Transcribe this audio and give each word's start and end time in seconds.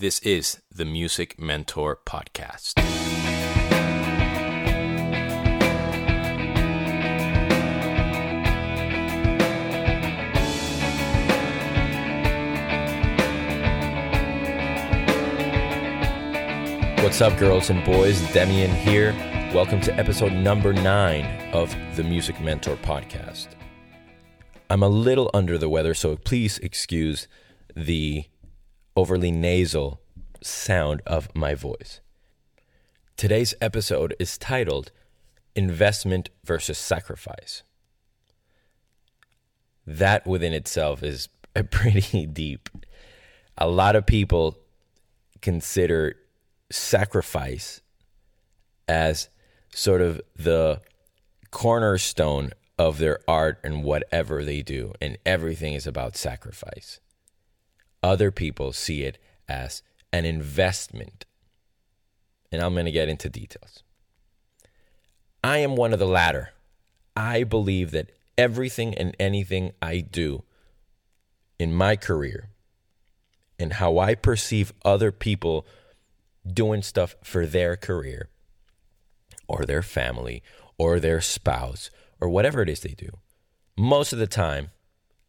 This 0.00 0.18
is 0.20 0.62
the 0.74 0.86
Music 0.86 1.38
Mentor 1.38 1.94
Podcast. 2.06 2.78
What's 17.02 17.20
up, 17.20 17.36
girls 17.38 17.68
and 17.68 17.84
boys? 17.84 18.22
Demian 18.28 18.72
here. 18.74 19.12
Welcome 19.52 19.82
to 19.82 19.94
episode 19.96 20.32
number 20.32 20.72
nine 20.72 21.26
of 21.52 21.76
the 21.96 22.04
Music 22.04 22.40
Mentor 22.40 22.76
Podcast. 22.76 23.48
I'm 24.70 24.82
a 24.82 24.88
little 24.88 25.30
under 25.34 25.58
the 25.58 25.68
weather, 25.68 25.92
so 25.92 26.16
please 26.16 26.56
excuse 26.60 27.28
the 27.76 28.24
overly 29.00 29.30
nasal 29.30 29.98
sound 30.42 31.00
of 31.06 31.34
my 31.34 31.54
voice. 31.54 32.02
Today's 33.16 33.54
episode 33.58 34.14
is 34.18 34.36
titled 34.36 34.92
Investment 35.56 36.28
versus 36.44 36.76
Sacrifice. 36.76 37.62
That 39.86 40.26
within 40.26 40.52
itself 40.52 41.02
is 41.02 41.30
pretty 41.70 42.26
deep. 42.26 42.68
A 43.56 43.68
lot 43.68 43.96
of 43.96 44.04
people 44.04 44.58
consider 45.40 46.16
sacrifice 46.70 47.80
as 48.86 49.30
sort 49.72 50.02
of 50.02 50.20
the 50.36 50.82
cornerstone 51.50 52.50
of 52.78 52.98
their 52.98 53.20
art 53.26 53.60
and 53.64 53.82
whatever 53.82 54.44
they 54.44 54.60
do, 54.60 54.92
and 55.00 55.16
everything 55.24 55.72
is 55.72 55.86
about 55.86 56.18
sacrifice. 56.18 57.00
Other 58.02 58.30
people 58.30 58.72
see 58.72 59.02
it 59.02 59.18
as 59.48 59.82
an 60.12 60.24
investment. 60.24 61.24
And 62.52 62.62
I'm 62.62 62.74
going 62.74 62.86
to 62.86 62.90
get 62.90 63.08
into 63.08 63.28
details. 63.28 63.82
I 65.42 65.58
am 65.58 65.76
one 65.76 65.92
of 65.92 65.98
the 65.98 66.06
latter. 66.06 66.50
I 67.16 67.44
believe 67.44 67.90
that 67.92 68.10
everything 68.36 68.94
and 68.94 69.14
anything 69.18 69.72
I 69.80 70.00
do 70.00 70.44
in 71.58 71.74
my 71.74 71.96
career 71.96 72.48
and 73.58 73.74
how 73.74 73.98
I 73.98 74.14
perceive 74.14 74.72
other 74.84 75.12
people 75.12 75.66
doing 76.50 76.82
stuff 76.82 77.14
for 77.22 77.46
their 77.46 77.76
career 77.76 78.30
or 79.46 79.64
their 79.64 79.82
family 79.82 80.42
or 80.78 80.98
their 80.98 81.20
spouse 81.20 81.90
or 82.20 82.28
whatever 82.28 82.62
it 82.62 82.68
is 82.70 82.80
they 82.80 82.94
do, 82.94 83.10
most 83.76 84.12
of 84.12 84.18
the 84.18 84.26
time, 84.26 84.70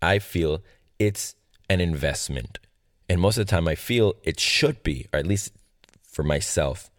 I 0.01 0.19
feel 0.19 0.63
it's 0.97 1.35
an 1.71 1.79
investment. 1.79 2.59
And 3.07 3.21
most 3.21 3.37
of 3.37 3.45
the 3.45 3.49
time, 3.49 3.65
I 3.65 3.75
feel 3.75 4.15
it 4.23 4.41
should 4.41 4.83
be, 4.83 5.07
or 5.13 5.19
at 5.19 5.25
least 5.25 5.53
for 6.03 6.21
myself, 6.21 6.91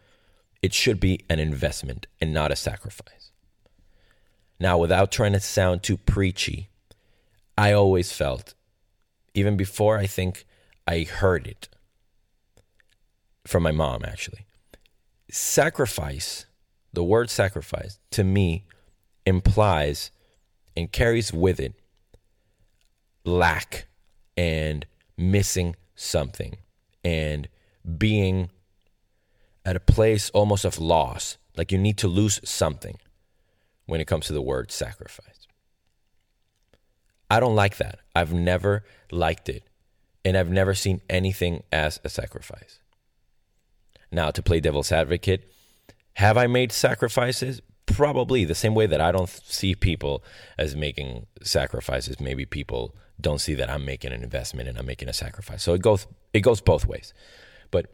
it 0.63 0.73
should 0.73 0.99
be 0.99 1.21
an 1.29 1.39
investment 1.39 2.07
and 2.23 2.33
not 2.33 2.51
a 2.51 2.57
sacrifice. 2.57 3.33
Now, 4.59 4.79
without 4.79 5.13
trying 5.13 5.35
to 5.35 5.41
sound 5.41 5.83
too 5.83 5.99
preachy, 5.99 6.71
I 7.59 7.73
always 7.73 8.13
felt, 8.13 8.55
even 9.35 9.59
before 9.59 9.99
I 9.99 10.07
think 10.07 10.47
I 10.87 11.03
heard 11.03 11.47
it 11.47 11.69
from 13.47 13.63
my 13.63 13.73
mom, 13.73 14.07
actually, 14.07 14.47
sacrifice, 15.31 16.47
the 16.95 17.05
word 17.05 17.29
sacrifice, 17.29 17.99
to 18.13 18.25
me 18.25 18.65
implies 19.27 20.11
and 20.75 20.91
carries 20.91 21.31
with 21.31 21.61
it 21.61 21.75
lack 23.23 23.87
and 24.37 24.87
missing 25.17 25.77
something 25.95 26.57
and 27.05 27.49
being 27.99 28.51
at 29.65 29.77
a 29.77 29.81
place 29.81 30.31
almost 30.31 30.65
of 30.65 30.79
loss, 30.79 31.39
like 31.57 31.71
you 31.71 31.79
need 31.79 31.99
to 31.99 32.09
lose 32.09 32.41
something 32.49 32.99
when 33.87 34.01
it 34.01 34.07
comes 34.07 34.27
to 34.27 34.33
the 34.33 34.43
word 34.43 34.71
sacrifice. 34.71 35.47
I 37.31 37.41
don't 37.41 37.55
like 37.55 37.79
that. 37.79 38.01
I've 38.15 38.33
never 38.33 38.85
liked 39.11 39.49
it, 39.49 39.65
and 40.25 40.37
I've 40.37 40.51
never 40.51 40.75
seen 40.75 41.01
anything 41.09 41.63
as 41.73 41.99
a 42.05 42.09
sacrifice. 42.09 42.79
Now, 44.11 44.31
to 44.31 44.43
play 44.43 44.61
devil's 44.61 44.93
advocate, 44.93 45.51
have 46.15 46.37
I 46.37 46.47
made 46.47 46.73
sacrifices? 46.73 47.63
Probably 47.87 48.45
the 48.45 48.55
same 48.55 48.75
way 48.75 48.87
that 48.87 49.01
I 49.01 49.13
don't 49.13 49.29
see 49.29 49.75
people 49.75 50.23
as 50.59 50.77
making 50.77 51.27
sacrifices. 51.43 52.21
Maybe 52.21 52.45
people 52.45 52.95
don't 53.23 53.41
see 53.41 53.55
that 53.55 53.71
I'm 53.71 53.85
making 53.85 54.13
an 54.13 54.23
investment 54.23 54.69
and 54.69 54.79
I'm 54.79 54.87
making 54.87 55.09
a 55.09 55.13
sacrifice. 55.13 55.63
So 55.63 55.75
it 55.75 55.83
goes 55.83 56.07
it 56.33 56.41
goes 56.41 56.61
both 56.61 56.87
ways. 56.87 57.15
But 57.71 57.87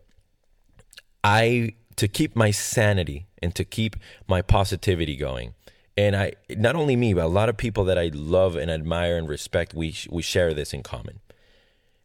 I 1.23 1.75
to 1.97 2.09
keep 2.09 2.37
my 2.37 2.51
sanity 2.51 3.27
and 3.43 3.55
to 3.55 3.65
keep 3.65 3.97
my 4.27 4.43
positivity 4.43 5.17
going. 5.17 5.55
And 5.97 6.15
I 6.17 6.33
not 6.51 6.77
only 6.77 6.97
me, 6.97 7.13
but 7.15 7.25
a 7.25 7.29
lot 7.29 7.49
of 7.49 7.57
people 7.57 7.85
that 7.85 7.99
I 7.99 8.11
love 8.15 8.57
and 8.57 8.71
admire 8.71 9.17
and 9.17 9.29
respect, 9.29 9.75
we 9.75 9.97
we 10.11 10.23
share 10.23 10.55
this 10.55 10.73
in 10.73 10.83
common. 10.83 11.21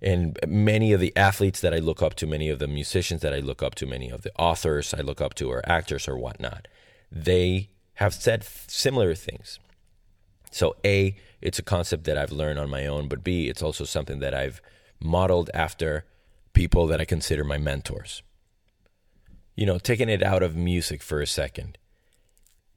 And 0.02 0.38
many 0.46 0.92
of 0.92 1.00
the 1.00 1.16
athletes 1.16 1.62
that 1.62 1.74
I 1.74 1.78
look 1.78 2.02
up 2.02 2.16
to, 2.16 2.28
many 2.28 2.50
of 2.50 2.60
the 2.60 2.68
musicians 2.68 3.22
that 3.22 3.34
I 3.34 3.40
look 3.40 3.64
up 3.64 3.74
to, 3.76 3.86
many 3.86 4.10
of 4.10 4.24
the 4.24 4.34
authors 4.38 4.94
I 4.94 5.00
look 5.00 5.22
up 5.22 5.34
to, 5.36 5.50
or 5.50 5.62
actors 5.66 6.10
or 6.10 6.18
whatnot, 6.18 6.68
they 7.10 7.70
have 7.96 8.14
said 8.14 8.44
similar 8.68 9.16
things. 9.16 9.60
So, 10.54 10.76
A, 10.86 11.16
it's 11.42 11.58
a 11.58 11.64
concept 11.64 12.04
that 12.04 12.18
I've 12.18 12.32
learned 12.32 12.60
on 12.60 12.70
my 12.70 12.86
own, 12.86 13.08
but 13.08 13.24
B, 13.24 13.50
it's 13.50 13.64
also 13.64 13.86
something 13.86 14.20
that 14.20 14.36
I've 14.36 14.62
modeled 15.02 15.50
after 15.54 16.06
people 16.54 16.86
that 16.88 17.02
I 17.02 17.06
consider 17.06 17.44
my 17.44 17.58
mentors. 17.58 18.22
You 19.56 19.66
know, 19.66 19.80
taking 19.80 20.10
it 20.10 20.22
out 20.22 20.44
of 20.44 20.56
music 20.56 21.02
for 21.02 21.22
a 21.22 21.28
second. 21.28 21.78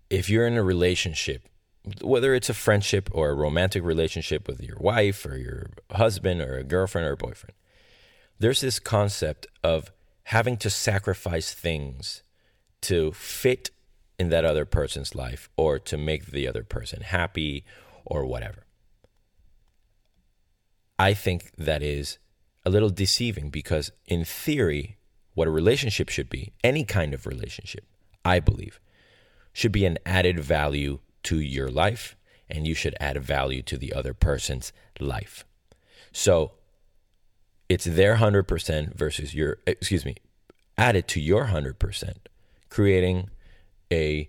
If 0.09 0.31
you're 0.31 0.47
in 0.47 0.57
a 0.57 0.63
relationship, 0.63 1.49
whether 2.01 2.35
it's 2.35 2.49
a 2.49 2.55
friendship 2.55 3.11
or 3.13 3.29
a 3.29 3.35
romantic 3.35 3.83
relationship 3.85 4.49
with 4.49 4.61
your 4.61 4.79
wife 4.79 5.27
or 5.27 5.37
your 5.37 5.71
husband 5.93 6.41
or 6.41 6.57
a 6.57 6.65
girlfriend 6.65 7.07
or 7.07 7.13
a 7.13 7.17
boyfriend, 7.17 7.55
there's 8.39 8.63
this 8.63 8.79
concept 8.79 9.47
of 9.63 9.93
having 10.25 10.57
to 10.57 10.71
sacrifice 10.71 11.53
things 11.53 12.23
to 12.81 13.13
fit 13.13 13.71
in 14.19 14.29
that 14.31 14.45
other 14.45 14.65
person's 14.65 15.15
life 15.15 15.49
or 15.57 15.79
to 15.79 15.97
make 15.97 16.27
the 16.27 16.49
other 16.49 16.63
person 16.63 17.03
happy 17.03 17.65
or 18.05 18.25
whatever. 18.25 18.65
I 20.99 21.13
think 21.13 21.53
that 21.57 21.83
is 21.83 22.19
a 22.65 22.71
little 22.71 22.91
deceiving 22.91 23.51
because, 23.51 23.93
in 24.07 24.25
theory, 24.25 24.97
what 25.35 25.47
a 25.47 25.51
relationship 25.51 26.09
should 26.09 26.31
be, 26.31 26.53
any 26.65 26.85
kind 26.85 27.13
of 27.13 27.27
relationship, 27.27 27.85
I 28.25 28.41
believe, 28.41 28.81
should 29.53 29.73
be 29.73 29.85
an 29.85 29.99
added 30.07 30.41
value 30.41 31.01
to 31.25 31.39
your 31.39 31.69
life 31.69 32.17
and 32.49 32.67
you 32.67 32.75
should 32.75 32.95
add 33.01 33.23
value 33.23 33.63
to 33.63 33.77
the 33.77 33.93
other 33.93 34.15
person's 34.15 34.73
life. 34.99 35.45
So 36.13 36.53
it's 37.69 37.85
their 37.85 38.17
100% 38.17 38.95
versus 38.95 39.35
your, 39.35 39.59
excuse 39.67 40.05
me, 40.05 40.17
added 40.79 41.09
to 41.09 41.21
your 41.21 41.47
100%, 41.47 42.15
creating 42.69 43.31
a 43.93 44.29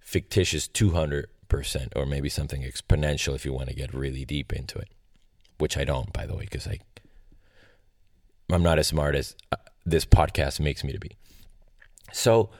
fictitious 0.00 0.68
200% 0.68 1.26
or 1.96 2.06
maybe 2.06 2.28
something 2.28 2.62
exponential 2.62 3.34
if 3.34 3.44
you 3.44 3.52
want 3.52 3.68
to 3.68 3.74
get 3.74 3.92
really 3.92 4.24
deep 4.24 4.52
into 4.52 4.78
it, 4.78 4.88
which 5.58 5.76
I 5.76 5.84
don't, 5.84 6.12
by 6.12 6.26
the 6.26 6.34
way, 6.34 6.44
because 6.44 6.66
I, 6.66 6.78
I'm 8.50 8.62
not 8.62 8.78
as 8.78 8.86
smart 8.86 9.14
as 9.14 9.34
uh, 9.52 9.56
this 9.84 10.04
podcast 10.04 10.60
makes 10.60 10.84
me 10.84 10.92
to 10.92 11.00
be. 11.00 11.16
So 12.12 12.50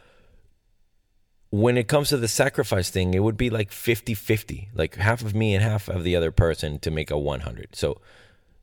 when 1.50 1.76
it 1.76 1.88
comes 1.88 2.08
to 2.08 2.16
the 2.16 2.28
sacrifice 2.28 2.90
thing, 2.90 3.14
it 3.14 3.22
would 3.22 3.36
be 3.36 3.50
like 3.50 3.70
50 3.70 4.14
50, 4.14 4.70
like 4.74 4.96
half 4.96 5.22
of 5.22 5.34
me 5.34 5.54
and 5.54 5.62
half 5.62 5.88
of 5.88 6.02
the 6.02 6.16
other 6.16 6.32
person 6.32 6.78
to 6.80 6.90
make 6.90 7.10
a 7.10 7.18
100. 7.18 7.76
So, 7.76 8.00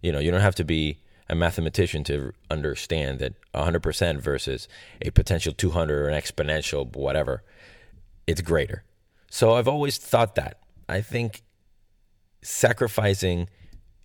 you 0.01 0.11
know, 0.11 0.19
you 0.19 0.29
don't 0.29 0.41
have 0.41 0.55
to 0.55 0.65
be 0.65 0.99
a 1.29 1.35
mathematician 1.35 2.03
to 2.03 2.33
understand 2.51 3.19
that 3.19 3.33
100% 3.53 4.19
versus 4.19 4.67
a 5.01 5.09
potential 5.11 5.53
200 5.53 6.01
or 6.01 6.09
an 6.09 6.21
exponential, 6.21 6.93
whatever 6.95 7.43
it's 8.27 8.41
greater. 8.41 8.83
So 9.29 9.53
I've 9.53 9.67
always 9.67 9.97
thought 9.97 10.35
that. 10.35 10.59
I 10.87 11.01
think 11.01 11.41
sacrificing 12.41 13.49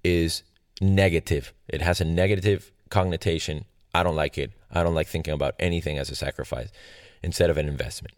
is 0.02 0.42
negative. 0.80 1.52
It 1.68 1.82
has 1.82 2.00
a 2.00 2.04
negative 2.04 2.72
connotation. 2.88 3.64
I 3.94 4.02
don't 4.02 4.16
like 4.16 4.38
it. 4.38 4.52
I 4.70 4.82
don't 4.82 4.94
like 4.94 5.08
thinking 5.08 5.34
about 5.34 5.54
anything 5.58 5.98
as 5.98 6.10
a 6.10 6.14
sacrifice 6.14 6.70
instead 7.22 7.50
of 7.50 7.58
an 7.58 7.68
investment. 7.68 8.14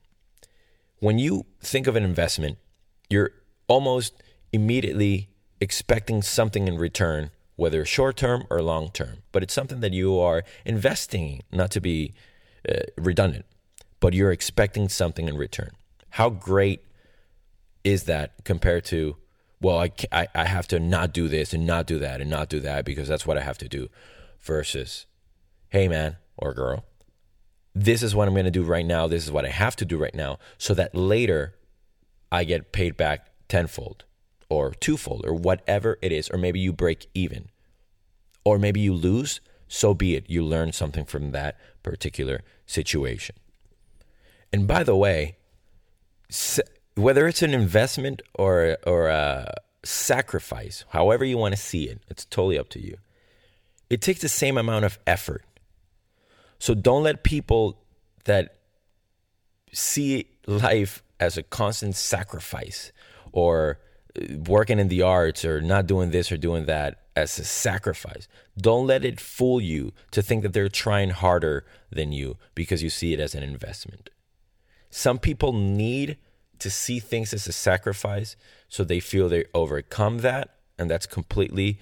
When 0.99 1.19
you 1.19 1.47
think 1.61 1.87
of 1.87 1.97
an 1.97 2.05
investment, 2.05 2.59
you're 3.09 3.31
almost 3.67 4.15
immediately 4.53 5.31
expecting 5.61 6.23
something 6.23 6.69
in 6.69 6.77
return, 6.77 7.31
whether 7.57 7.85
short 7.85 8.17
term 8.17 8.45
or 8.51 8.61
long 8.63 8.91
term. 8.91 9.23
But 9.33 9.43
it's 9.43 9.55
something 9.55 9.81
that 9.81 9.93
you 9.93 10.19
are 10.19 10.45
investing, 10.65 11.43
not 11.51 11.71
to 11.73 11.81
be 11.81 12.13
uh, 12.69 12.81
redundant, 12.97 13.47
but 14.01 14.13
you're 14.13 14.33
expecting 14.33 14.89
something 14.89 15.29
in 15.29 15.37
return. 15.37 15.71
How 16.11 16.31
great 16.31 16.85
is 17.85 18.05
that 18.05 18.45
compared 18.45 18.85
to, 18.87 19.17
well, 19.61 19.79
I, 19.79 19.91
I, 20.13 20.29
I 20.35 20.45
have 20.45 20.69
to 20.69 20.79
not 20.79 21.13
do 21.13 21.29
this 21.29 21.53
and 21.53 21.67
not 21.67 21.87
do 21.87 21.99
that 21.99 22.21
and 22.21 22.29
not 22.31 22.49
do 22.49 22.61
that 22.61 22.85
because 22.85 23.09
that's 23.09 23.27
what 23.27 23.39
I 23.39 23.43
have 23.43 23.59
to 23.59 23.69
do, 23.69 23.89
versus, 24.41 25.07
hey 25.69 25.89
man, 25.89 26.17
or 26.37 26.55
girl. 26.55 26.85
This 27.75 28.03
is 28.03 28.15
what 28.15 28.27
I'm 28.27 28.35
going 28.35 28.45
to 28.47 28.51
do 28.51 28.65
right 28.65 28.85
now. 28.85 29.07
This 29.07 29.25
is 29.25 29.31
what 29.31 29.45
I 29.45 29.51
have 29.51 29.77
to 29.77 29.85
do 29.85 29.97
right 29.97 30.15
now 30.15 30.39
so 30.59 30.75
that 30.75 30.95
later 30.95 31.55
I 32.33 32.45
get 32.45 32.73
paid 32.73 32.97
back 32.97 33.29
tenfold 33.49 34.05
or 34.49 34.73
twofold 34.73 35.25
or 35.25 35.35
whatever 35.35 35.97
it 36.03 36.11
is. 36.11 36.29
Or 36.31 36.39
maybe 36.39 36.59
you 36.59 36.73
break 36.73 37.07
even. 37.15 37.49
Or 38.45 38.59
maybe 38.59 38.81
you 38.81 38.93
lose. 38.93 39.41
So 39.69 39.95
be 39.95 40.17
it. 40.17 40.29
You 40.29 40.45
learn 40.45 40.73
something 40.73 41.05
from 41.05 41.31
that 41.31 41.57
particular 41.85 42.43
situation. 42.67 43.37
And 44.53 44.67
by 44.67 44.83
the 44.83 44.97
way, 44.97 45.37
whether 46.95 47.27
it's 47.27 47.43
an 47.43 47.55
investment 47.55 48.23
or 48.35 48.77
or 48.87 49.09
a 49.09 49.55
sacrifice, 49.83 50.85
however 50.91 51.25
you 51.25 51.39
want 51.39 51.55
to 51.55 51.61
see 51.61 51.85
it, 51.85 52.01
it's 52.09 52.25
totally 52.25 52.59
up 52.59 52.69
to 52.71 52.81
you. 52.81 52.97
It 53.89 54.01
takes 54.01 54.21
the 54.21 54.29
same 54.29 54.57
amount 54.57 54.85
of 54.85 54.99
effort. 55.07 55.45
So 56.59 56.75
don't 56.75 57.03
let 57.03 57.25
people 57.25 57.83
that 58.25 58.57
see 59.73 60.27
life 60.47 61.03
as 61.19 61.37
a 61.37 61.43
constant 61.43 61.97
sacrifice 61.97 62.93
or 63.33 63.81
uh, 64.21 64.37
working 64.47 64.79
in 64.79 64.89
the 64.89 65.03
arts 65.03 65.45
or 65.45 65.61
not 65.61 65.87
doing 65.87 66.11
this 66.11 66.31
or 66.31 66.37
doing 66.37 66.67
that 66.67 67.03
as 67.17 67.39
a 67.39 67.45
sacrifice. 67.45 68.29
Don't 68.57 68.87
let 68.87 69.05
it 69.05 69.21
fool 69.21 69.61
you 69.61 69.93
to 70.11 70.23
think 70.23 70.43
that 70.43 70.53
they're 70.53 70.69
trying 70.69 71.11
harder 71.11 71.65
than 71.91 72.13
you 72.13 72.37
because 72.55 72.83
you 72.83 72.91
see 72.91 73.13
it 73.13 73.21
as 73.21 73.35
an 73.35 73.43
investment. 73.43 74.11
Some 74.91 75.19
people 75.19 75.53
need 75.53 76.19
to 76.59 76.71
see 76.71 76.99
things 76.99 77.33
as 77.33 77.47
a 77.47 77.53
sacrifice 77.53 78.37
so 78.69 78.85
they 78.85 79.01
feel 79.01 79.29
they 79.29 79.45
overcome 79.55 80.19
that. 80.19 80.57
And 80.79 80.91
that's 80.91 81.07
completely 81.07 81.79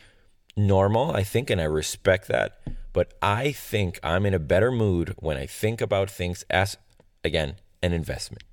normal, 0.57 1.13
I 1.13 1.23
think, 1.23 1.51
and 1.51 1.61
I 1.61 1.65
respect 1.65 2.29
that. 2.29 2.61
But 2.93 3.15
I 3.23 3.53
think 3.53 4.01
I'm 4.03 4.27
in 4.27 4.35
a 4.35 4.39
better 4.39 4.73
mood 4.73 5.15
when 5.19 5.37
I 5.37 5.47
think 5.47 5.81
about 5.81 6.11
things 6.11 6.45
as, 6.51 6.77
again, 7.23 7.57
an 7.83 7.93
investment. 7.93 8.45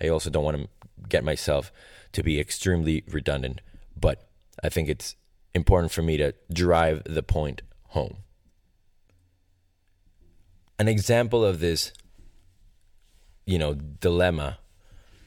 I 0.00 0.08
also 0.08 0.30
don't 0.30 0.44
want 0.44 0.56
to 0.56 0.68
get 1.08 1.24
myself 1.24 1.72
to 2.12 2.22
be 2.22 2.40
extremely 2.40 3.04
redundant, 3.08 3.60
but 3.96 4.28
I 4.62 4.68
think 4.68 4.88
it's 4.88 5.14
important 5.54 5.92
for 5.92 6.02
me 6.02 6.16
to 6.16 6.34
drive 6.52 7.02
the 7.04 7.22
point 7.22 7.62
home. 7.88 8.16
An 10.78 10.88
example 10.88 11.44
of 11.44 11.60
this, 11.60 11.92
you 13.46 13.58
know, 13.58 13.74
dilemma 13.74 14.58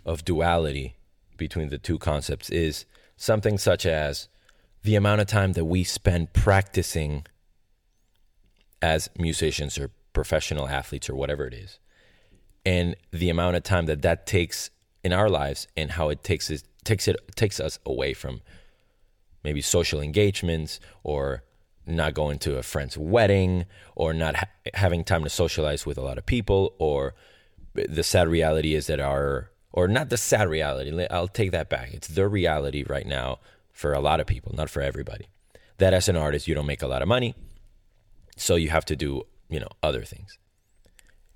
of 0.06 0.26
duality 0.26 0.96
between 1.38 1.70
the 1.70 1.78
two 1.78 1.98
concepts 1.98 2.50
is 2.50 2.86
something 3.16 3.58
such 3.58 3.86
as 3.86 4.28
the 4.84 4.96
amount 4.96 5.22
of 5.22 5.28
time 5.28 5.54
that 5.54 5.66
we 5.66 5.84
spend 5.84 6.34
practicing 6.34 7.26
as 8.82 9.10
musicians 9.18 9.78
or 9.78 9.92
professional 10.14 10.68
athletes 10.68 11.10
or 11.10 11.16
whatever 11.16 11.46
it 11.46 11.54
is 11.54 11.80
and 12.68 12.98
the 13.12 13.30
amount 13.30 13.56
of 13.56 13.64
time 13.64 13.86
that 13.86 14.02
that 14.02 14.28
takes 14.28 14.70
in 15.04 15.14
our 15.14 15.30
lives 15.30 15.68
and 15.78 15.92
how 15.92 16.10
it 16.10 16.22
takes 16.24 16.50
it 16.50 16.64
takes 16.84 17.08
it 17.08 17.16
takes 17.36 17.60
us 17.60 17.80
away 17.86 18.14
from 18.14 18.42
maybe 19.44 19.62
social 19.62 20.02
engagements 20.02 20.80
or 21.04 21.44
not 21.86 22.14
going 22.14 22.38
to 22.38 22.58
a 22.58 22.64
friend's 22.64 22.98
wedding 22.98 23.66
or 23.96 24.14
not 24.14 24.36
ha- 24.36 24.50
having 24.74 25.04
time 25.04 25.24
to 25.24 25.30
socialize 25.30 25.86
with 25.86 25.98
a 25.98 26.02
lot 26.02 26.18
of 26.18 26.26
people 26.26 26.74
or 26.78 27.16
the 27.90 28.04
sad 28.04 28.28
reality 28.28 28.74
is 28.74 28.88
that 28.88 29.00
our 29.00 29.52
or 29.72 29.88
not 29.88 30.10
the 30.10 30.18
sad 30.18 30.50
reality 30.50 31.08
I'll 31.10 31.28
take 31.28 31.52
that 31.52 31.70
back. 31.70 31.94
It's 31.94 32.08
the 32.08 32.28
reality 32.28 32.84
right 32.84 33.06
now 33.06 33.40
for 33.72 33.94
a 33.94 34.00
lot 34.00 34.20
of 34.20 34.28
people 34.28 34.54
not 34.56 34.70
for 34.70 34.82
everybody 34.82 35.28
that 35.78 35.94
as 35.94 36.10
an 36.10 36.16
artist 36.16 36.48
you 36.48 36.56
don't 36.56 36.66
make 36.66 36.82
a 36.82 36.88
lot 36.88 37.02
of 37.02 37.08
money 37.08 37.36
so 38.36 38.56
you 38.56 38.70
have 38.70 38.86
to 38.86 38.96
do 38.96 39.24
you 39.50 39.60
know 39.60 39.70
other 39.84 40.04
things. 40.04 40.38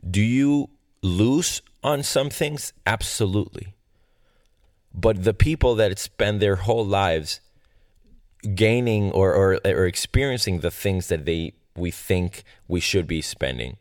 Do 0.10 0.22
you 0.22 0.70
lose 1.02 1.62
on 1.84 2.04
some 2.04 2.30
things? 2.30 2.74
Absolutely. 2.86 3.76
But 4.94 5.24
the 5.24 5.34
people 5.34 5.76
that 5.76 5.98
spend 6.00 6.42
their 6.42 6.58
whole 6.58 6.86
lives 6.86 7.40
gaining 8.56 9.12
or, 9.12 9.34
or, 9.34 9.60
or 9.66 9.86
experiencing 9.86 10.60
the 10.60 10.72
things 10.72 11.08
that 11.08 11.26
they 11.26 11.54
we 11.76 11.92
think 11.92 12.44
we 12.68 12.80
should 12.80 13.08
be 13.08 13.22
spending 13.22 13.78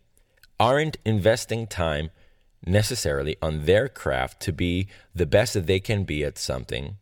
aren't 0.61 0.97
investing 1.05 1.67
time 1.67 2.11
necessarily 2.67 3.37
on 3.41 3.65
their 3.65 3.89
craft 3.89 4.41
to 4.41 4.53
be 4.53 4.87
the 5.15 5.27
best 5.27 5.55
that 5.55 5.67
they 5.67 5.81
can 5.81 6.05
be 6.05 6.25
at 6.25 6.39
something 6.39 6.97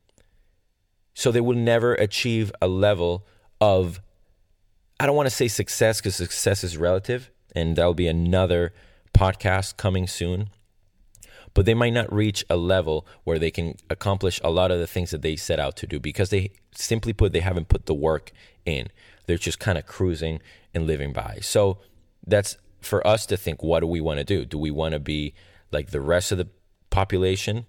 so 1.14 1.32
they 1.32 1.40
will 1.40 1.56
never 1.56 1.94
achieve 1.94 2.52
a 2.62 2.68
level 2.68 3.26
of 3.60 4.00
i 5.00 5.06
don't 5.06 5.16
want 5.16 5.28
to 5.28 5.34
say 5.34 5.48
success 5.48 6.00
because 6.00 6.14
success 6.14 6.62
is 6.62 6.76
relative 6.76 7.30
and 7.54 7.76
that'll 7.76 7.94
be 7.94 8.06
another 8.06 8.72
podcast 9.12 9.76
coming 9.76 10.06
soon 10.06 10.48
but 11.54 11.66
they 11.66 11.74
might 11.74 11.92
not 11.92 12.12
reach 12.12 12.44
a 12.48 12.56
level 12.56 13.06
where 13.24 13.38
they 13.38 13.50
can 13.50 13.74
accomplish 13.90 14.40
a 14.44 14.50
lot 14.50 14.70
of 14.70 14.78
the 14.78 14.86
things 14.86 15.10
that 15.10 15.22
they 15.22 15.34
set 15.34 15.58
out 15.58 15.76
to 15.76 15.88
do 15.88 15.98
because 15.98 16.30
they 16.30 16.52
simply 16.72 17.12
put 17.12 17.32
they 17.32 17.40
haven't 17.40 17.68
put 17.68 17.86
the 17.86 17.94
work 17.94 18.30
in. 18.64 18.88
They're 19.26 19.38
just 19.38 19.58
kind 19.58 19.78
of 19.78 19.84
cruising 19.84 20.40
and 20.74 20.86
living 20.86 21.12
by. 21.12 21.38
So 21.42 21.78
that's 22.26 22.56
for 22.80 23.06
us 23.06 23.26
to 23.26 23.36
think 23.36 23.62
what 23.62 23.80
do 23.80 23.86
we 23.86 24.00
want 24.00 24.18
to 24.18 24.24
do? 24.24 24.44
Do 24.44 24.58
we 24.58 24.70
want 24.70 24.92
to 24.92 25.00
be 25.00 25.34
like 25.70 25.90
the 25.90 26.00
rest 26.00 26.32
of 26.32 26.38
the 26.38 26.48
population 26.90 27.66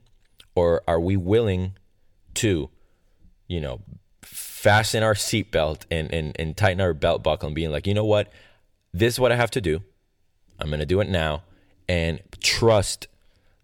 or 0.56 0.82
are 0.88 1.00
we 1.00 1.18
willing 1.18 1.74
to 2.34 2.70
you 3.48 3.60
know 3.60 3.82
fasten 4.22 5.04
our 5.04 5.14
seatbelt 5.14 5.84
and, 5.92 6.14
and 6.14 6.36
and 6.40 6.56
tighten 6.56 6.82
our 6.82 6.94
belt 6.94 7.24
buckle 7.24 7.48
and 7.48 7.56
being 7.56 7.72
like 7.72 7.88
you 7.88 7.94
know 7.94 8.06
what? 8.06 8.32
This 8.94 9.16
is 9.16 9.20
what 9.20 9.32
i 9.32 9.36
have 9.36 9.52
to 9.52 9.62
do. 9.62 9.82
I'm 10.60 10.72
to 10.72 10.86
do 10.86 11.00
it 11.00 11.10
now. 11.10 11.44
And 11.88 12.22
trust 12.42 13.08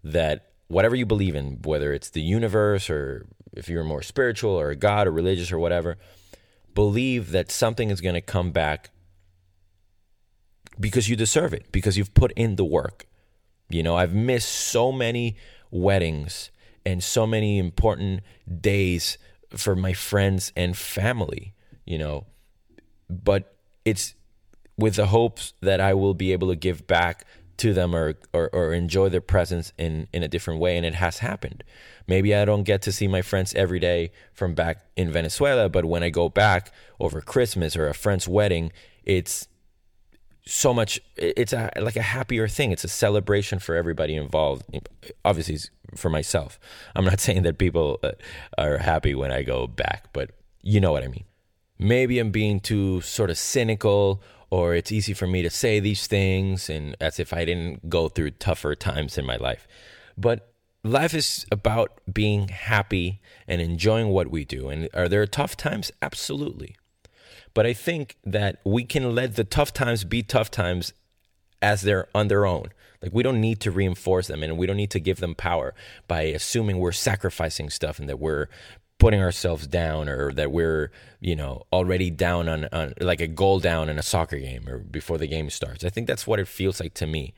that 0.02 0.50
whatever 0.68 0.96
you 0.96 1.06
believe 1.06 1.34
in, 1.34 1.60
whether 1.62 1.92
it's 1.92 2.10
the 2.10 2.22
universe 2.22 2.90
or 2.90 3.26
if 3.52 3.68
you're 3.68 3.84
more 3.84 4.02
spiritual 4.02 4.52
or 4.52 4.74
God 4.74 5.06
or 5.06 5.12
religious 5.12 5.52
or 5.52 5.58
whatever, 5.58 5.96
believe 6.74 7.30
that 7.30 7.50
something 7.50 7.90
is 7.90 8.00
going 8.00 8.14
to 8.14 8.20
come 8.20 8.50
back 8.50 8.90
because 10.78 11.08
you 11.08 11.16
deserve 11.16 11.52
it, 11.52 11.70
because 11.72 11.96
you've 11.96 12.14
put 12.14 12.32
in 12.32 12.56
the 12.56 12.64
work. 12.64 13.06
You 13.68 13.82
know, 13.82 13.96
I've 13.96 14.14
missed 14.14 14.48
so 14.48 14.92
many 14.92 15.36
weddings 15.70 16.50
and 16.84 17.02
so 17.02 17.26
many 17.26 17.58
important 17.58 18.20
days 18.60 19.18
for 19.50 19.74
my 19.74 19.92
friends 19.92 20.52
and 20.56 20.76
family, 20.76 21.54
you 21.84 21.98
know, 21.98 22.26
but 23.08 23.56
it's 23.84 24.14
with 24.76 24.96
the 24.96 25.06
hopes 25.06 25.54
that 25.60 25.80
I 25.80 25.94
will 25.94 26.14
be 26.14 26.32
able 26.32 26.48
to 26.48 26.56
give 26.56 26.86
back 26.86 27.24
to 27.58 27.72
them 27.72 27.94
or, 27.94 28.14
or, 28.32 28.50
or 28.50 28.72
enjoy 28.74 29.08
their 29.08 29.20
presence 29.20 29.72
in, 29.78 30.08
in 30.12 30.22
a 30.22 30.28
different 30.28 30.60
way. 30.60 30.76
And 30.76 30.84
it 30.84 30.94
has 30.94 31.18
happened. 31.18 31.64
Maybe 32.06 32.34
I 32.34 32.44
don't 32.44 32.64
get 32.64 32.82
to 32.82 32.92
see 32.92 33.08
my 33.08 33.22
friends 33.22 33.54
every 33.54 33.78
day 33.78 34.12
from 34.34 34.54
back 34.54 34.84
in 34.94 35.10
Venezuela, 35.10 35.68
but 35.68 35.86
when 35.86 36.02
I 36.02 36.10
go 36.10 36.28
back 36.28 36.70
over 37.00 37.20
Christmas 37.20 37.74
or 37.74 37.88
a 37.88 37.94
friend's 37.94 38.28
wedding, 38.28 38.72
it's 39.04 39.48
so 40.46 40.72
much 40.72 41.00
it's 41.16 41.52
a 41.52 41.70
like 41.80 41.96
a 41.96 42.02
happier 42.02 42.46
thing 42.46 42.70
it's 42.70 42.84
a 42.84 42.88
celebration 42.88 43.58
for 43.58 43.74
everybody 43.74 44.14
involved 44.14 44.64
obviously 45.24 45.58
for 45.96 46.08
myself 46.08 46.58
i'm 46.94 47.04
not 47.04 47.20
saying 47.26 47.42
that 47.42 47.58
people 47.58 47.98
uh, 48.04 48.12
are 48.56 48.78
happy 48.78 49.14
when 49.14 49.30
i 49.30 49.42
go 49.42 49.66
back 49.66 50.08
but 50.12 50.30
you 50.62 50.80
know 50.80 50.92
what 50.92 51.02
i 51.02 51.08
mean 51.08 51.24
maybe 51.78 52.18
i'm 52.20 52.30
being 52.30 52.60
too 52.60 53.00
sort 53.00 53.28
of 53.28 53.36
cynical 53.36 54.22
or 54.50 54.74
it's 54.74 54.92
easy 54.92 55.12
for 55.12 55.26
me 55.26 55.42
to 55.42 55.50
say 55.50 55.80
these 55.80 56.06
things 56.06 56.70
and 56.70 56.96
as 57.00 57.18
if 57.18 57.32
I 57.32 57.44
didn't 57.44 57.88
go 57.88 58.08
through 58.08 58.32
tougher 58.32 58.74
times 58.74 59.18
in 59.18 59.26
my 59.26 59.36
life. 59.36 59.66
But 60.16 60.52
life 60.84 61.14
is 61.14 61.46
about 61.50 62.00
being 62.12 62.48
happy 62.48 63.20
and 63.48 63.60
enjoying 63.60 64.08
what 64.08 64.30
we 64.30 64.44
do. 64.44 64.68
And 64.68 64.88
are 64.94 65.08
there 65.08 65.26
tough 65.26 65.56
times? 65.56 65.90
Absolutely. 66.00 66.76
But 67.56 67.64
I 67.64 67.72
think 67.72 68.18
that 68.22 68.60
we 68.66 68.84
can 68.84 69.14
let 69.14 69.36
the 69.36 69.42
tough 69.42 69.72
times 69.72 70.04
be 70.04 70.22
tough 70.22 70.50
times 70.50 70.92
as 71.62 71.80
they're 71.80 72.06
on 72.14 72.28
their 72.28 72.44
own. 72.44 72.66
Like 73.00 73.14
we 73.14 73.22
don't 73.22 73.40
need 73.40 73.60
to 73.60 73.70
reinforce 73.70 74.26
them 74.26 74.42
and 74.42 74.58
we 74.58 74.66
don't 74.66 74.76
need 74.76 74.90
to 74.90 75.00
give 75.00 75.20
them 75.20 75.34
power 75.34 75.74
by 76.06 76.24
assuming 76.24 76.78
we're 76.78 76.92
sacrificing 76.92 77.70
stuff 77.70 77.98
and 77.98 78.10
that 78.10 78.18
we're 78.18 78.48
putting 78.98 79.22
ourselves 79.22 79.66
down 79.66 80.06
or 80.06 80.34
that 80.34 80.52
we're 80.52 80.90
you 81.18 81.34
know 81.34 81.62
already 81.72 82.10
down 82.10 82.46
on, 82.46 82.68
on 82.72 82.92
like 83.00 83.22
a 83.22 83.26
goal 83.26 83.58
down 83.58 83.88
in 83.88 83.98
a 83.98 84.02
soccer 84.02 84.38
game 84.38 84.68
or 84.68 84.76
before 84.76 85.16
the 85.16 85.26
game 85.26 85.48
starts. 85.48 85.82
I 85.82 85.88
think 85.88 86.06
that's 86.06 86.26
what 86.26 86.38
it 86.38 86.48
feels 86.48 86.78
like 86.78 86.92
to 86.92 87.06
me. 87.06 87.32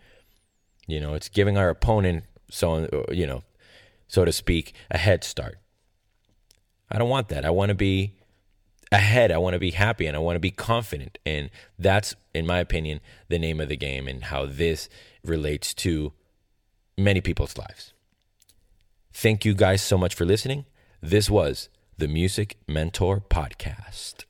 You 0.89 0.99
know 0.99 1.15
it's 1.15 1.29
giving 1.29 1.57
our 1.57 1.69
opponent 1.69 2.25
so 2.51 3.07
you 3.13 3.29
know 3.29 3.45
so 4.09 4.25
to 4.25 4.33
speak 4.33 4.75
a 4.91 4.99
head 4.99 5.23
start. 5.23 5.59
I 6.91 6.99
don't 6.99 7.09
want 7.09 7.29
that. 7.29 7.45
I 7.45 7.51
want 7.51 7.69
to 7.69 7.77
be 7.77 8.18
ahead 8.91 9.31
i 9.31 9.39
want 9.39 9.55
to 9.55 9.59
be 9.59 9.73
happy 9.73 10.07
and 10.07 10.17
i 10.17 10.21
want 10.21 10.37
to 10.37 10.41
be 10.41 10.51
confident. 10.51 11.19
And 11.25 11.51
that's 11.79 12.15
in 12.35 12.47
my 12.47 12.59
opinion 12.59 13.01
the 13.29 13.39
name 13.39 13.61
of 13.61 13.69
the 13.69 13.77
game 13.77 14.09
and 14.09 14.25
how 14.25 14.47
this 14.47 14.89
relates 15.25 15.75
to 15.75 16.13
many 16.97 17.21
people's 17.21 17.57
lives. 17.57 17.93
Thank 19.13 19.45
you 19.45 19.55
guys 19.55 19.83
so 19.83 19.99
much 19.99 20.15
for 20.15 20.25
listening. 20.25 20.67
This 21.01 21.29
was 21.31 21.69
the 21.97 22.09
Music 22.09 22.59
Mentor 22.67 23.21
Podcast. 23.21 24.28